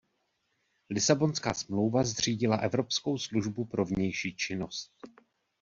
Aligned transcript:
Lisabonská 0.89 1.53
smlouva 1.53 2.03
zřídila 2.03 2.57
Evropskou 2.57 3.17
službu 3.17 3.65
pro 3.65 3.85
vnější 3.85 4.35
činnost. 4.35 4.91